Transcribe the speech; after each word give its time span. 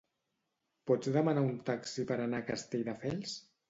Pots 0.93 1.13
demanar 1.19 1.45
un 1.51 1.53
taxi 1.71 2.09
per 2.11 2.21
anar 2.27 2.43
a 2.43 2.51
Castelldefels? 2.53 3.43